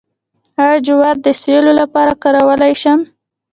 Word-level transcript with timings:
آیا 0.63 0.77
جوار 0.87 1.15
د 1.25 1.27
سیلو 1.41 1.71
لپاره 1.81 2.19
کارولی 2.23 2.73
شم؟ 2.81 2.99